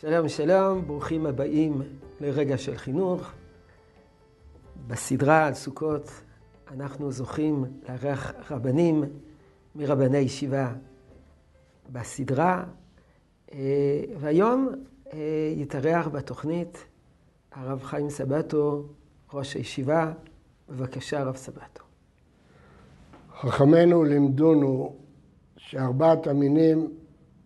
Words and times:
שלום 0.00 0.28
שלום, 0.28 0.86
ברוכים 0.86 1.26
הבאים 1.26 1.82
לרגע 2.20 2.58
של 2.58 2.76
חינוך. 2.76 3.32
בסדרה 4.86 5.46
על 5.46 5.54
סוכות 5.54 6.10
אנחנו 6.70 7.12
זוכים 7.12 7.64
לארח 7.88 8.32
רבנים 8.50 9.04
מרבני 9.74 10.18
ישיבה 10.18 10.72
בסדרה, 11.92 12.64
אה, 13.52 13.58
והיום 14.20 14.68
אה, 15.12 15.18
יתארח 15.56 16.08
בתוכנית 16.08 16.84
הרב 17.52 17.82
חיים 17.82 18.10
סבטו, 18.10 18.86
ראש 19.32 19.54
הישיבה. 19.54 20.12
בבקשה, 20.68 21.20
הרב 21.20 21.36
סבטו. 21.36 21.84
חכמינו 23.40 24.04
לימדונו 24.04 24.96
שארבעת 25.56 26.26
המינים 26.26 26.94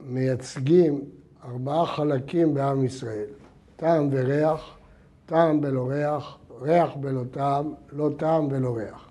מייצגים 0.00 1.19
ארבעה 1.44 1.86
חלקים 1.86 2.54
בעם 2.54 2.84
ישראל, 2.84 3.28
טעם 3.76 4.08
וריח, 4.12 4.78
טעם 5.26 5.60
בלא 5.60 5.88
ריח, 5.88 6.38
ריח 6.60 6.90
בלא 7.00 7.22
טעם, 7.30 7.74
לא 7.92 8.10
טעם 8.16 8.48
ולא 8.50 8.76
ריח. 8.76 9.08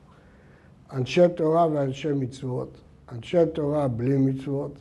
אנשי 0.93 1.21
תורה 1.35 1.67
ואנשי 1.67 2.13
מצוות, 2.13 2.77
אנשי 3.11 3.45
תורה 3.53 3.87
בלי 3.87 4.17
מצוות, 4.17 4.71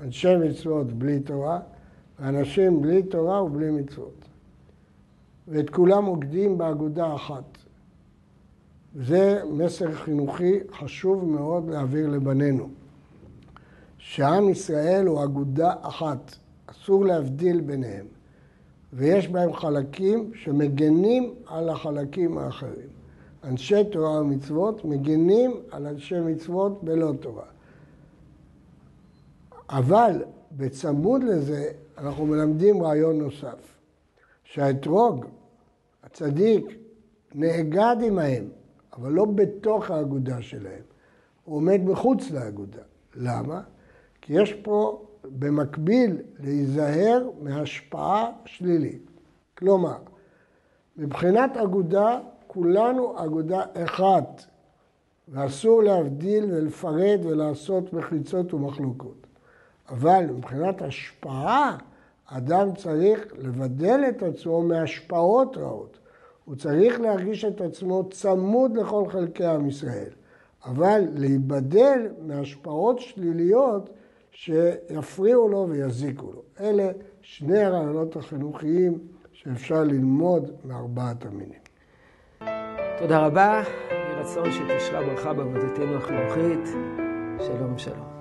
אנשי 0.00 0.36
מצוות 0.36 0.92
בלי 0.92 1.20
תורה, 1.20 1.60
ואנשים 2.20 2.82
בלי 2.82 3.02
תורה 3.02 3.44
ובלי 3.44 3.70
מצוות. 3.70 4.24
ואת 5.48 5.70
כולם 5.70 6.04
מוקדים 6.04 6.58
באגודה 6.58 7.14
אחת. 7.14 7.58
זה 8.94 9.42
מסר 9.52 9.92
חינוכי 9.92 10.58
חשוב 10.72 11.24
מאוד 11.24 11.70
להעביר 11.70 12.08
לבנינו. 12.08 12.68
שעם 13.98 14.48
ישראל 14.48 15.06
הוא 15.06 15.24
אגודה 15.24 15.72
אחת, 15.82 16.36
אסור 16.70 17.04
להבדיל 17.04 17.60
ביניהם. 17.60 18.06
ויש 18.92 19.28
בהם 19.28 19.52
חלקים 19.52 20.30
שמגנים 20.34 21.34
על 21.46 21.68
החלקים 21.68 22.38
האחרים. 22.38 22.88
אנשי 23.44 23.84
תורה 23.92 24.20
ומצוות 24.20 24.84
מגנים 24.84 25.50
על 25.70 25.86
אנשי 25.86 26.20
מצוות 26.20 26.84
בלא 26.84 27.12
תורה. 27.20 27.46
אבל 29.68 30.22
בצמוד 30.52 31.22
לזה 31.22 31.72
אנחנו 31.98 32.26
מלמדים 32.26 32.82
רעיון 32.82 33.18
נוסף, 33.18 33.76
שהאתרוג, 34.44 35.24
הצדיק, 36.02 36.64
נאגד 37.34 37.96
עמהם, 38.06 38.44
אבל 38.92 39.12
לא 39.12 39.24
בתוך 39.24 39.90
האגודה 39.90 40.42
שלהם. 40.42 40.82
הוא 41.44 41.56
עומד 41.56 41.80
מחוץ 41.84 42.30
לאגודה. 42.30 42.82
למה? 43.14 43.62
כי 44.20 44.42
יש 44.42 44.52
פה 44.52 45.06
במקביל 45.24 46.16
להיזהר 46.40 47.28
מהשפעה 47.42 48.30
שלילית. 48.44 49.10
כלומר, 49.58 49.98
מבחינת 50.96 51.56
אגודה, 51.56 52.20
כולנו 52.46 53.24
אגודה 53.24 53.62
אחת, 53.84 54.44
ואסור 55.28 55.82
להבדיל 55.82 56.44
ולפרד 56.44 57.20
ולעשות 57.24 57.92
מחיצות 57.92 58.54
ומחלוקות. 58.54 59.26
אבל 59.88 60.26
מבחינת 60.26 60.82
השפעה, 60.82 61.76
אדם 62.26 62.74
צריך 62.74 63.26
לבדל 63.38 64.00
את 64.08 64.22
עצמו 64.22 64.62
מהשפעות 64.62 65.56
רעות. 65.56 65.98
הוא 66.44 66.56
צריך 66.56 67.00
להרגיש 67.00 67.44
את 67.44 67.60
עצמו 67.60 68.08
צמוד 68.10 68.76
לכל 68.76 69.08
חלקי 69.08 69.46
עם 69.46 69.68
ישראל. 69.68 70.10
אבל 70.64 71.02
להיבדל 71.14 72.08
מהשפעות 72.26 72.98
שליליות 72.98 73.90
שיפריעו 74.32 75.48
לו 75.48 75.66
ויזיקו 75.70 76.32
לו. 76.32 76.42
אלה 76.60 76.90
שני 77.20 77.58
הרעיונות 77.58 78.16
החינוכיים 78.16 78.98
שאפשר 79.32 79.84
ללמוד 79.84 80.50
מארבעת 80.64 81.26
המינים. 81.26 81.60
תודה 82.98 83.26
רבה, 83.26 83.62
יהי 83.90 84.14
רצון 84.14 84.52
שתשרה 84.52 85.02
ברכה 85.02 85.32
בעבודתנו 85.32 85.96
החינוכית. 85.96 86.76
שלום 87.38 87.78
שלום. 87.78 88.19